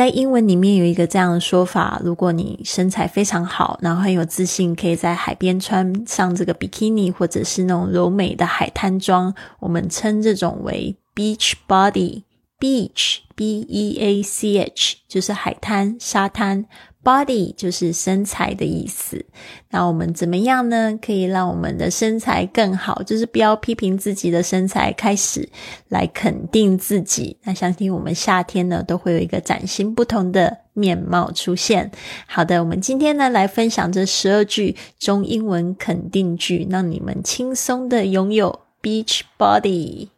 [0.00, 12.22] 在英文里面有一个这样的说法：如果你身材非常好，然后很有自信，可以在海边穿上这个比基尼或者是那种柔美的海滩装，我们称这种为 beach body。
[12.58, 16.64] beach b e a c h 就是海滩沙滩。
[17.02, 19.24] Body 就是身材的意思。
[19.70, 20.98] 那我们怎么样呢？
[21.00, 25.48] 可以让我们的身材更好，就是不要批评自己的身材，开始
[25.88, 27.38] 来肯定自己。
[27.44, 31.90] 那相信我们夏天呢，都会有一个崭新不同的面貌出现。
[32.26, 40.08] 好的，我们今天呢来分享这十二句中英文肯定句，让你们轻松的拥有 Beach Body。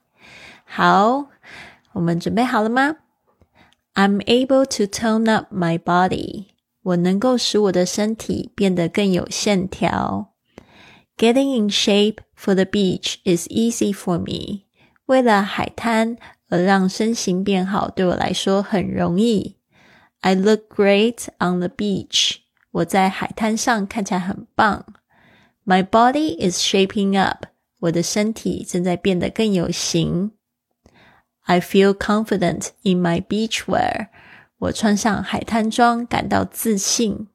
[0.64, 1.26] 好，
[1.92, 2.96] 我们准备好了吗
[3.94, 6.51] ？I'm able to tone up my body.
[6.83, 10.33] 我能够使我的身体变得更有线条。
[11.17, 14.65] Getting in shape for the beach is easy for me。
[15.07, 16.17] 为了海滩
[16.49, 19.57] 而让身形变好，对我来说很容易。
[20.21, 22.37] I look great on the beach。
[22.71, 24.85] 我在海滩上看起来很棒。
[25.65, 27.45] My body is shaping up。
[27.79, 30.31] 我的身体正在变得更有型。
[31.41, 34.07] I feel confident in my beach wear。
[34.61, 37.27] 我穿上海滩装，感到自信。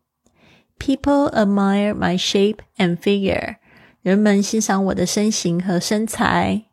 [0.78, 3.56] People admire my shape and figure。
[4.02, 6.64] 人们欣赏我的身形和身材。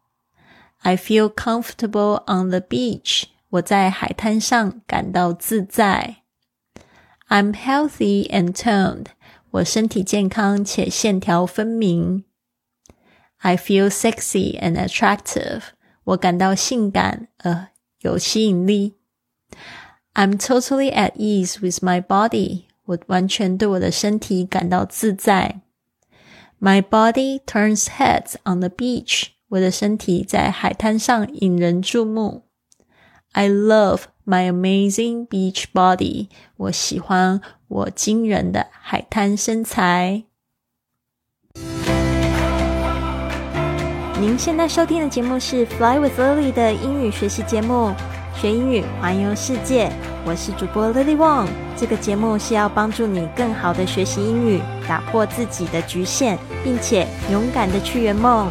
[0.79, 3.25] I feel comfortable on the beach。
[3.49, 6.23] 我在海滩上感到自在。
[7.27, 9.07] I'm healthy and toned。
[9.51, 12.23] 我身体健康且线条分明。
[13.37, 15.61] I feel sexy and attractive。
[16.03, 17.67] 我感到性感而
[18.01, 18.95] 有吸引力。
[20.14, 22.66] I'm totally at ease with my body.
[22.84, 25.60] 我完全对我的身体感到自在。
[26.60, 29.30] My body turns heads on the beach.
[29.48, 32.44] 我的身体在海滩上引人注目。
[33.32, 36.28] I love my amazing beach body.
[36.56, 40.22] 我喜欢我惊人的海滩身材。
[44.20, 47.92] 您现在收听的节目是 Fly with Lily 的英语学习节目。
[48.36, 49.90] 学英语，环游世界。
[50.24, 51.46] 我是主播 Lily Wong。
[51.76, 58.50] 这个节目是要帮助你更好的学习英语，打破自己的局限，并且勇敢的去圆梦。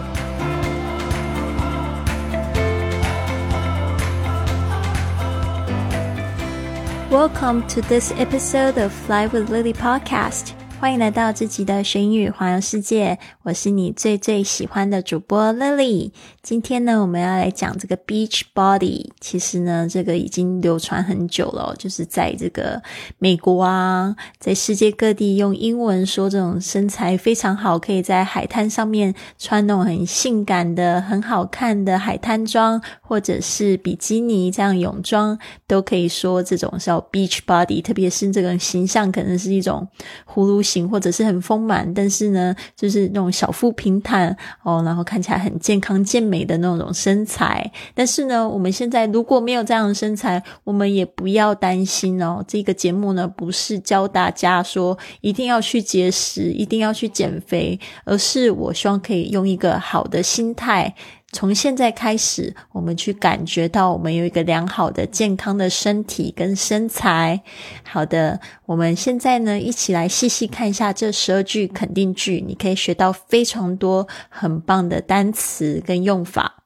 [7.12, 10.52] Welcome to this episode of Fly with Lily podcast.
[10.80, 16.12] 欢迎来到这集的学英语环游世界，我是你最最喜欢的主播 Lily。
[16.44, 19.10] 今天呢，我们要来讲这个 beach body。
[19.22, 22.84] 其实呢，这个已经流传很久了，就是在这个
[23.18, 37.82] 美国啊，在世界各地用英文说这种身材非常好，可以在海滩上面穿那种很性感的、很好看的海滩装，或者是比基尼这样泳装，都可以说这种叫 beach body。
[37.82, 39.88] 特别是这个形象，可能是一种
[40.28, 40.84] 葫芦形。
[40.90, 47.72] 或者是很丰满，但是呢，就是那种小腹平坦哦，然后看起来很健康健美美的那种身材。
[47.94, 52.44] 但是呢，我们现在如果没有这样的身材，我们也不要担心哦。
[52.48, 60.96] 这个节目呢，不是教大家说一定要去节食，一定要去减肥，而是我希望可以用一个好的心态。
[61.34, 67.42] 从现在开始，我们去感觉到我们有一个良好的、健康的身体跟身材。
[67.84, 76.64] 好的，我们现在呢，一起来细细看一下这十二句肯定句，你可以学到非常多很棒的单词跟用法。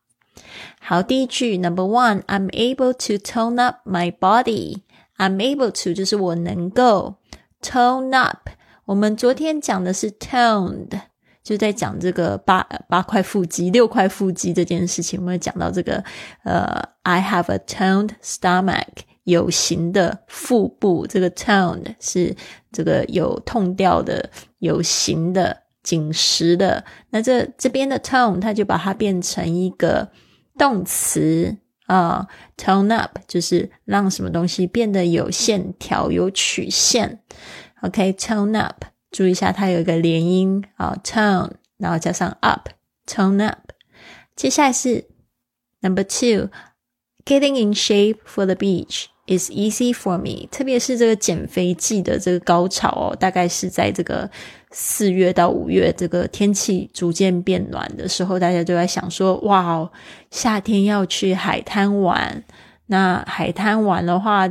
[0.80, 4.82] 好，第一句，Number one，I'm able to tone up my body。
[5.18, 7.16] I'm able to 就是我能够
[7.62, 8.50] tone up。
[8.86, 11.00] 我们昨天讲的是 toned。
[11.48, 16.04] 就在讲这个八八块腹肌、六块腹肌这件事情，我们讲到这个
[16.44, 18.84] 呃，I have a toned stomach，
[19.24, 21.08] 有型的腹部。
[21.08, 22.36] 这个 toned 是
[22.74, 26.84] 这个有痛掉的、有型的、紧实的。
[27.12, 30.10] 那这这边的 tone，它就把它变成一个
[30.58, 31.56] 动词
[31.86, 37.22] 啊，tone up 就是让什么东西变得有线条、有曲线。
[37.84, 38.84] OK，tone up。
[39.12, 43.72] 注意一下，它有一个连音啊，tone，然后加上 up，tone up。
[44.36, 45.06] 接下来是
[45.82, 50.48] number two，getting in shape for the beach is easy for me。
[50.52, 54.30] 特别是这个减肥季的这个高潮哦，大概是在这个
[54.72, 59.92] 四月到五月，这个天气逐渐变暖的时候，大家都在想说，哇哦，
[60.30, 62.44] 夏天要去海滩玩。
[62.88, 64.48] 那海滩玩的话，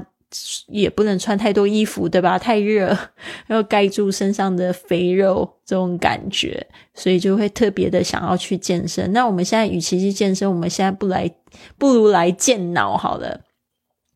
[0.69, 2.38] 也不能穿太多衣服，对吧？
[2.38, 2.96] 太热，
[3.49, 9.12] 要盖住身上的肥肉，这种感觉，所以就会特别的想要去健身。
[9.12, 11.31] 那我们现在与其去健身，我们现在不来，
[11.78, 13.43] 不如来健脑好了。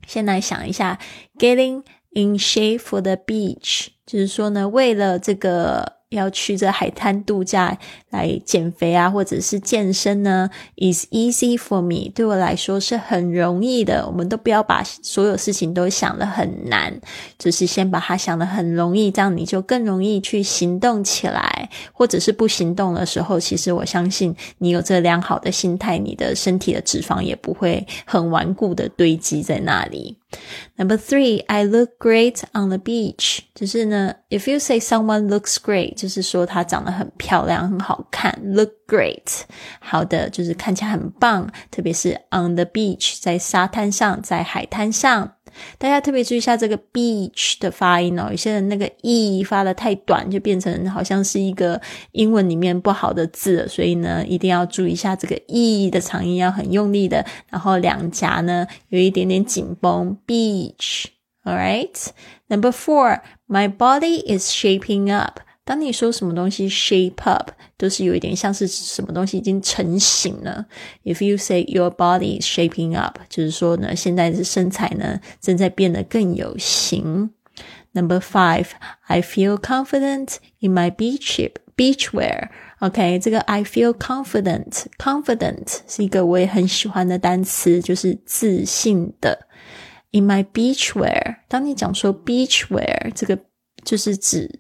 [0.07, 0.99] 先来想一下
[1.39, 6.00] ，getting in shape for the beach，就是说呢，为了这个。
[6.11, 7.79] 要去这海滩度假
[8.11, 14.05] 来减肥啊，或者是健身呢？Is easy for me，对我来说是很容易的。
[14.09, 17.01] 我们都不要把所有事情都想得很难，
[17.39, 21.71] 只是先把它想得很容易，这样你就更容易去行动起来。
[21.93, 30.17] 或者是不行动的时候，其实我相信你有这良好的心态，你的身体的脂肪也不会很顽固的堆积在那里。
[30.78, 33.40] Number three, I look great on the beach。
[33.54, 38.38] 就是呢，if you say someone looks great，就是说他长得很漂亮、很好看。
[38.44, 39.44] Look great，
[39.80, 41.50] 好的，就是看起来很棒。
[41.72, 45.32] 特别是 on the beach，在沙滩上，在海滩上。
[45.79, 51.81] 大家特别注意一下这个 beach 的发音哦，有些人那个 e 发的太短，就变成好像是一个
[52.13, 60.17] 英文里面不好的字，所以呢，一定要注意一下这个 e 的长音要很用力的，然后两颊呢有一点点紧绷。
[60.27, 65.41] Beach，all right，number four，my body is shaping up。
[65.70, 70.68] 当你说什么东西 shape up，都是有一点像是什么东西已经成型了。
[71.04, 77.32] If you say your body is shaping up，就是说呢，现在的身材呢正在变得更有型。
[77.94, 78.68] Number five,
[79.08, 82.50] I feel confident in my beach beach wear.
[82.80, 89.48] OK，这个 I feel confident, confident 是一个我也很喜欢的单词，就是自信的。
[90.12, 93.40] In my beach wear，当你讲说 beach wear，这个
[93.84, 94.60] 就是指。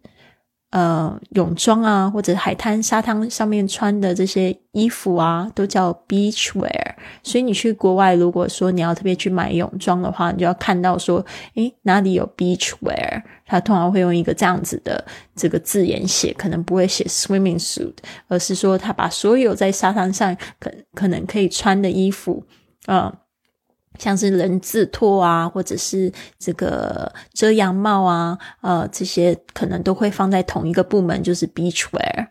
[0.70, 6.94] 呃，泳装啊，或者海滩沙滩上面穿的这些衣服啊，都叫 beach wear。
[7.24, 11.24] 所以你去国外，如果说你要特别去买泳装的话，你就要看到说，
[11.56, 13.20] 诶，哪里有 beach wear？
[13.44, 17.94] 它通常会用一个这样子的这个字眼写，可能不会写 swimming suit，
[18.28, 22.44] 而是说他把所有在沙滩上可可能可以穿的衣服，
[22.86, 23.12] 嗯。
[24.00, 32.26] 像是人字拖啊，或者是这个遮阳帽啊，呃，这些可能都会放在同一个部门，就是 beach wear。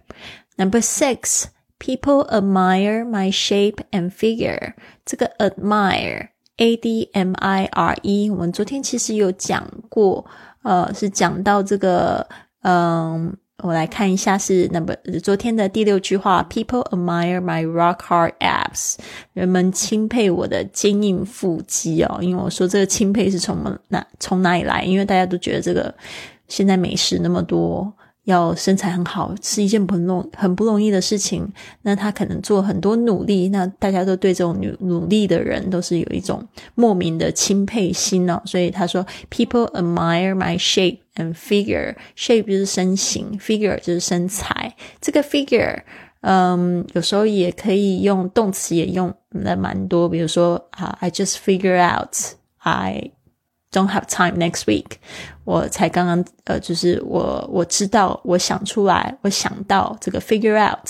[0.58, 1.46] Number six,
[1.80, 4.74] people admire my shape and figure。
[5.06, 10.26] 这个 admire, a d m i r e，我们昨天其实有讲过，
[10.64, 12.28] 呃，是讲到这个，
[12.64, 13.38] 嗯。
[13.62, 18.96] 我来看一下是 number 昨天的第六句话：People admire my rock hard abs。
[19.34, 22.20] 人们钦佩我的坚硬腹肌哦。
[22.22, 23.58] 因为我说这个钦佩是从
[23.90, 24.84] 哪从哪里来？
[24.84, 25.94] 因为大家都觉得这个
[26.48, 27.94] 现在美食那么多。
[28.30, 38.42] 要身材很好是一件不容很不容易的事情，那他可能做很多努力，那大家都对这种努努力的人都是有一种莫名的钦佩心哦。
[38.46, 41.96] 所以他说，People admire my shape and figure。
[42.16, 44.76] shape 就是身形，figure 就是身材。
[45.02, 45.82] 这个 figure，
[46.22, 52.16] 嗯，有时候也可以用动词，也用的蛮多，比如说啊，I just figure out
[52.60, 53.12] I。
[53.72, 54.98] Don't have time next week。
[55.44, 60.90] 我才刚刚呃，就是我我知道，我想出来，我想到这个 figure out，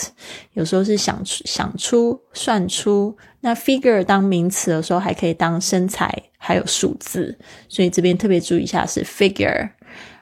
[0.53, 3.17] 有时候是想出想出算出。
[3.41, 7.37] 那 figure 当名词的时候，还可以当身材，还有数字。
[7.67, 9.71] 所以这边特别注意一下是 figure。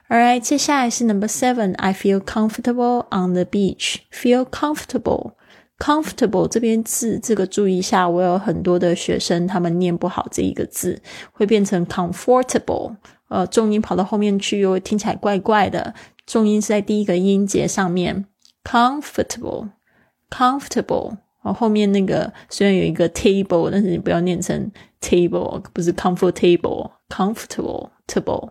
[0.08, 1.74] Alright，接下来是 number seven。
[1.76, 3.96] I feel comfortable on the beach.
[4.10, 5.32] Feel comfortable。
[5.78, 11.00] Comfortable 这边字，这个注意一下，我有很多的学生他们念不好这一个字，
[11.32, 12.96] 会变成 comfortable，
[13.28, 15.94] 呃，重音跑到后面去，又听起来怪怪的。
[16.26, 18.26] 重音是在第一个音节上面
[18.64, 21.08] ，comfortable，comfortable，
[21.42, 24.70] 然后后面那个虽然有一个 table，但是你不要念成
[25.00, 28.50] table，不是 comfortable，comfortable，table。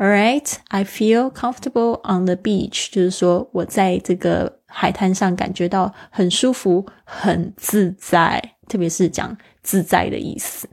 [0.00, 10.68] All right, I feel comfortable on the beach，就是说我在这个海滩上感觉到很舒服、很自在，特别是讲自在的意思。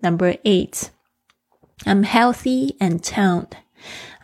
[0.00, 0.86] Number eight,
[1.84, 3.50] I'm healthy and toned.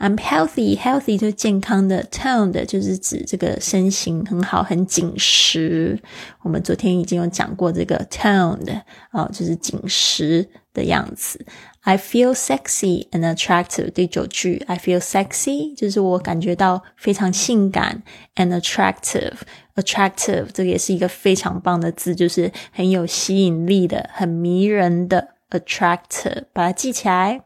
[0.00, 6.02] I'm healthy, healthy 就是健康的，toned 就是指这个身形很好、很紧实。
[6.42, 11.46] 我们昨天已经有讲过这个 toned 啊，就是紧实的样子。
[11.83, 13.91] I feel sexy and attractive。
[13.91, 18.03] 第九句，I feel sexy，就是我感觉到非常性感，
[18.35, 27.41] and attractive。attractive 这个也是一个非常棒的字，就是很有吸引力的、很迷人的 attractive，把它记起来。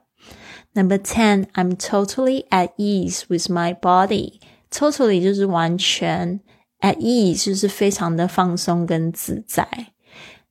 [0.74, 4.40] Number ten, I'm totally at ease with my body.
[4.72, 6.40] Totally 就是完全，
[6.80, 9.68] at ease 就是非常的放松跟自在。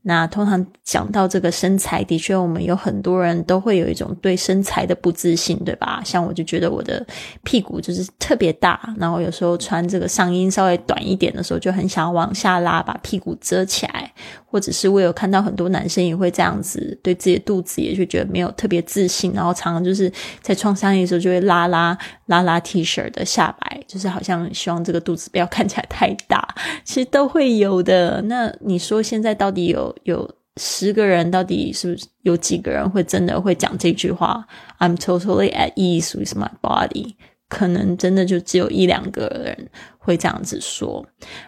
[0.07, 6.01] 那通常讲到这个身材，的确我们有很多人都会有一种对身材的不自信，对吧？
[6.05, 7.05] 像我就觉得我的
[7.43, 14.09] 屁股就是特别大，然后有时候穿这个上衣稍微短一点的时候，就很想要往下拉，把屁股遮起来。
[14.49, 20.09] 或者是我有看到很多男生也会这样子，对自己的肚子也就觉得没有特别自信，然后常常就是
[20.41, 21.95] 在穿上衣的时候就会拉拉
[22.27, 26.47] 拉拉 T 恤的下摆，就是好像希望这个肚子不要 看起来太大，
[26.85, 28.21] 其实都会有的。
[28.21, 29.93] 那你说现在到底有？
[30.03, 30.29] 有
[30.59, 34.43] 十个人，到底是不是有几个人会真的会讲这句话
[34.79, 37.13] ？I'm totally at ease with my body。
[37.47, 39.69] 可能真的就只有一两个人
[39.99, 41.05] 会这样子说。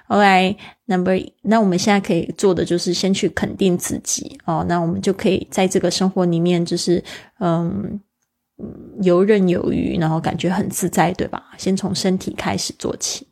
[0.09, 4.63] OK，Number，那我们现在可以做的就是先去肯定自己哦。
[4.69, 7.03] 那我们就可以在这个生活里面，就是
[7.39, 7.99] 嗯，
[9.01, 11.51] 游刃有余，然后感觉很自在，对吧？
[11.57, 13.27] 先从身体开始做起。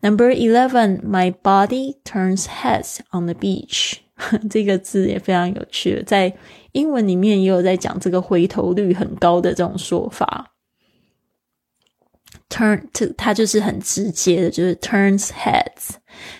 [0.00, 3.98] Number eleven, my body turns heads on the beach。
[4.48, 6.34] 这个字也非常有趣，在
[6.72, 10.54] 英文里面也有在讲这个回头率很高的这种说法。
[12.48, 15.96] Turn to 它就是很直接的，就是 turns heads，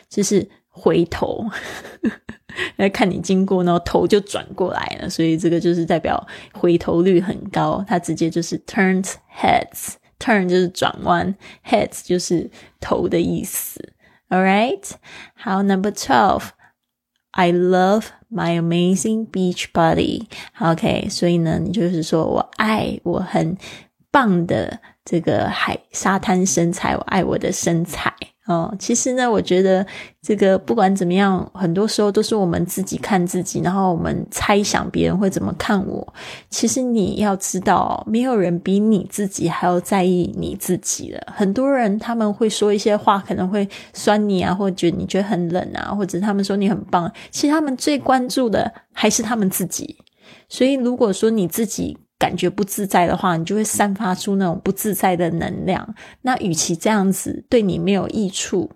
[0.08, 1.44] 就是回头
[2.76, 7.84] 来看你经过，然后头就转过来了，所以这个就是代表回头率很高。
[7.88, 9.94] 它直接就是 turns heads。
[10.18, 11.34] Turn 就是转弯
[11.68, 13.92] ，heads 就是头的意思。
[14.30, 14.82] All right，
[15.34, 20.24] 好，Number twelve，I love my amazing beach body。
[20.58, 23.58] OK，所以呢，你就是说我爱我很
[24.10, 28.14] 棒的这个海沙滩身材，我爱我的身材。
[28.46, 29.84] 哦，其实呢，我觉得
[30.22, 36.14] 这个不管怎么样，很多时候都是我们自己看自己，然后我们猜想别人会怎么看我。
[36.48, 41.26] 其实你要知道，没有人比你自己还要在意你自己的。
[41.34, 47.12] 很多人他们会说一些话，可能会酸你啊，或者觉你觉得很冷啊，或者他们说你很棒。
[47.32, 49.98] 其实他们最关注的还是他们自己。
[50.48, 55.94] 所以如果说你自己，感觉不自在的话，你就会散发出那种不自在的能量。
[56.22, 58.70] 那与其这样子对你没有益处，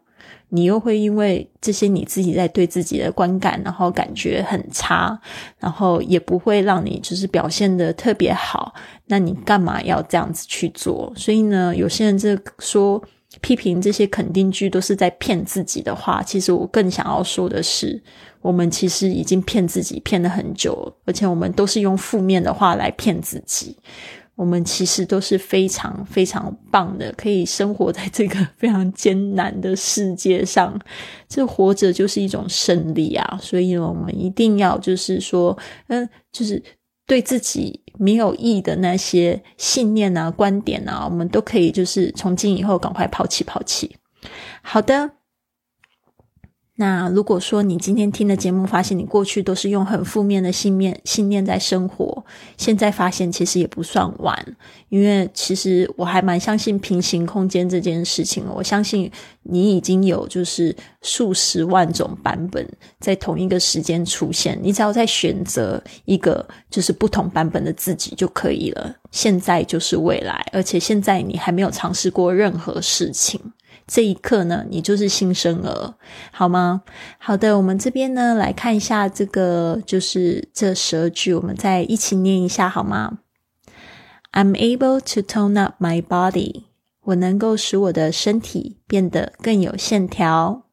[0.50, 5.18] 你又会因为这些你自己在对自己的观感，然后感觉很差，
[5.58, 8.74] 然后也不会让你就是表现的特别好。
[9.06, 11.12] 那你干嘛要这样子去做？
[11.16, 13.02] 所以呢，有些人这说
[13.40, 18.02] 批评这些肯定句都是在骗自己的话，其实我更想要说的是。
[18.42, 23.76] 我们其实已经骗自己骗了很久，而且我们都是用负面的话来骗自己。
[24.34, 30.80] 我们其实都是非常非常棒的，可以生活在这个非常艰难的世界上。
[31.28, 33.38] 这活着就是一种胜利啊！
[33.42, 36.62] 所以我们一定要就是说，嗯，就是
[37.06, 43.94] 对自己没有益的那些信念啊、观点啊，我们都可以就是从今以后赶快抛弃抛弃。
[44.62, 45.19] 好的。
[46.80, 52.24] 那如果说你今天听的节目，发现你过去都是用很负面的信念信念在生活，
[52.56, 54.56] 现在发现其实也不算晚，
[54.88, 58.46] 因为其实我还蛮相信平行空间这件事情。
[58.50, 62.66] 我相信你已经有就是数十万种版本
[62.98, 68.96] 在同一个时间出现，你只要再选择一个就是不同版本的自己就可以了。
[69.10, 73.38] 现在就是未来，而且现在你还没有尝试过任何事情。
[73.92, 75.94] 这一刻呢，你就是新生儿，
[76.30, 76.84] 好吗？
[77.18, 83.18] 好的，我们这边呢来看一下这个，就是这十二句，我们再一起念一下好吗
[84.30, 86.66] ？I'm able to tone up my body，
[87.02, 90.68] 我能够使我的身体变得更有线条。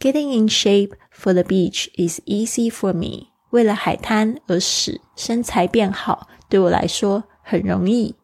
[0.00, 8.16] Getting in shape for the beach is easy for me，为了海滩而使身材变好，对我来说很容易。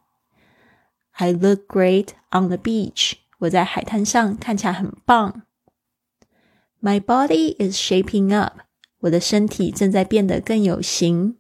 [1.13, 3.22] I look great on the beach。
[3.42, 5.44] 我在海滩上看起来很棒。
[6.82, 8.60] My body is shaping up，
[9.00, 11.38] 我的身体正在变得更有型。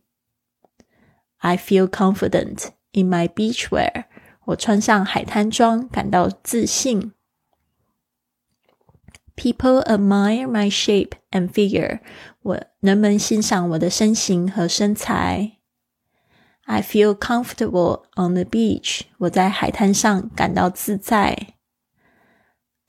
[1.38, 4.06] I feel confident in my beach wear，
[4.46, 7.13] 我穿上海滩装感到自信。
[9.36, 12.00] People admire my shape and figure，
[12.42, 15.58] 我人们欣赏我的身形和身材。
[16.63, 21.50] I feel comfortable on the beach，我在海滩上感到自在。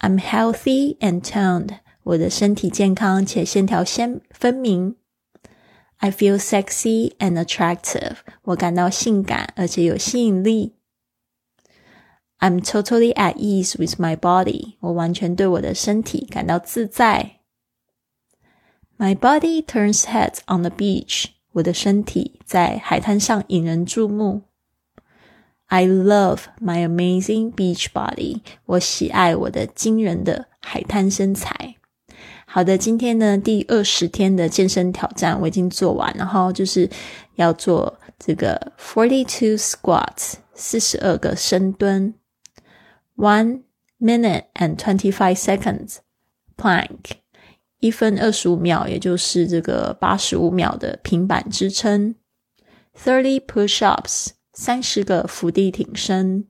[0.02, 4.96] I'm healthy and toned，我的身体健康且线条鲜分明。
[5.96, 10.76] I feel sexy and attractive，我感到性感而且有吸引力。
[12.38, 17.40] I'm totally at ease with my body，我完全对我的身体感到自在。
[18.96, 24.42] My body turns heads on the beach，我的身体在海滩上引人注目。
[25.72, 28.40] I love my amazing beach body.
[28.64, 31.76] 我喜爱我的惊人的海滩身材。
[32.46, 36.88] 好的，今天呢第二十天的健身挑战我已经做完，然后就是
[37.34, 42.14] 要做这个 forty two squats 四十二个深蹲，
[43.16, 43.64] one
[44.00, 45.98] minute and twenty five seconds
[46.56, 47.18] plank
[47.80, 52.14] 一分二十五秒，也就是这个八十五秒的平板支撑，
[52.96, 56.45] thirty push ups 三十个伏地挺身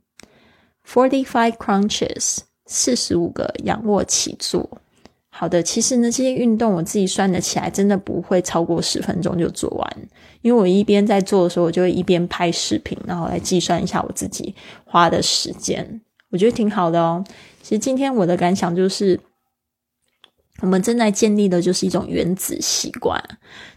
[0.88, 4.82] ，forty five crunches 四十五个仰卧起坐。
[5.30, 10.08] 好的，其实呢，这些运动我自己算得起来，真的不会超过十分钟就做完。
[10.42, 14.54] 因为我一边在做的时候，我就会一边拍视频，然后来计算一下我自己
[14.86, 16.02] 花的时间。
[16.30, 17.24] 我觉得挺好的哦。
[17.64, 19.20] 其实今天我的感想就是，
[20.62, 23.20] 我们正在建立的就是一种原子习惯。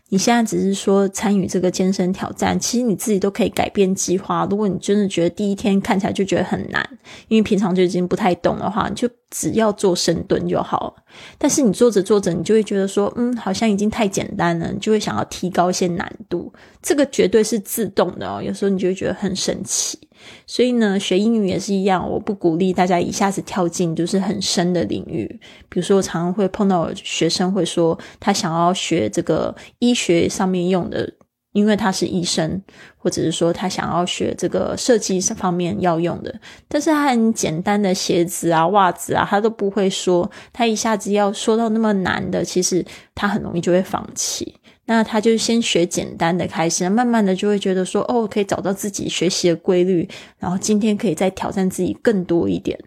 [0.08, 4.46] 你现在只是说参与这个健身挑战，其实你自己都可以改变计划。
[4.48, 6.88] 如果你真的觉得第一天看起来就觉得很难，
[7.26, 11.02] 因为平常就已经不太懂的话，你就只要做深蹲就好了。
[11.38, 16.52] 但是你做着做着，你就会觉得说，嗯，好像已经太简单了，你就会想要提高一些难度。
[16.80, 18.40] 这个绝对是自动的哦。
[18.40, 19.98] 有时候你就会觉得很神奇。
[20.46, 25.40] 所以呢，学英语也是一样，我不鼓励大家一下子跳进就是很深的领域。
[25.68, 31.12] 比如说，我常常会碰到学生会说，他想要学这个医学上面用的，
[31.52, 32.62] 因为他是医生，
[32.96, 36.34] 或者是说他想要学这个设计方面要用的，
[36.68, 44.54] 但是他很简单的鞋子啊、袜子啊，他都不会说，他一下子要说到那么难的，其实他很容易就会放弃。
[44.86, 52.78] 那他就先学简单的开始，慢慢的就会觉得说，哦，可以找到自己学习的规律，然后今天可以再挑战自己更多一点。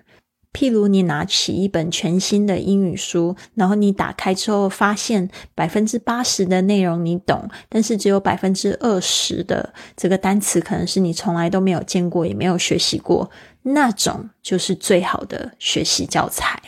[0.52, 13.30] 譬如你拿起一本全新的英语书，然后你打开之后，发现百分之八十的内容你懂，但是只有百分之二十的这个单词可能是你从来都没有见过，也没有学习过，
[13.62, 16.60] 那种就是最好的学习教材。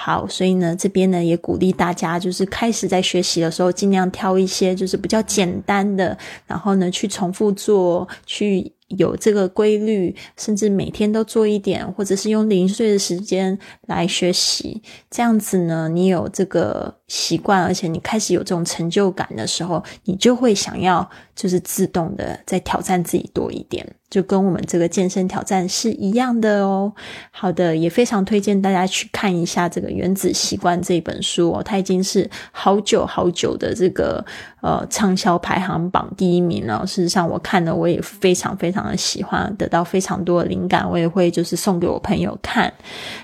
[0.00, 14.80] 好，所以呢，这边呢也鼓励大家，就是开始在学习的时候，尽量挑一些就是比较简单的，然后呢去重复做，去有这个规律，甚至每天都做一点，或者是用零碎的时间来学习。
[15.10, 23.86] 这样子呢，你有这个习惯，而且你开始有这种成就感的时候，你就会想要就是自动的在挑战自己多一点。
[24.10, 26.90] 就跟我们这个健身挑战是一样的哦。
[27.30, 34.24] 好的，也非常推荐大家去看一下这个《原子习惯》这本书哦，它已经是好久好久的这个
[34.62, 36.86] 呃畅销排行榜第一名了。
[36.86, 42.72] 事实上，我看了我也非常非常的喜欢，得到非常多的灵感，我也会就是送给我朋友看。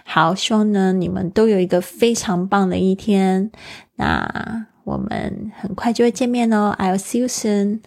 [0.04, 3.50] 好，希望呢你们都有一个非常棒的一天。
[3.96, 7.80] 那我们很快就会见面哦，I'll see you soon。